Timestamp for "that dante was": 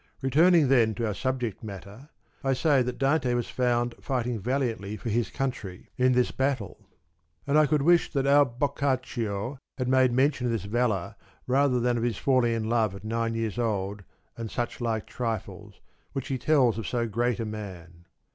2.81-3.51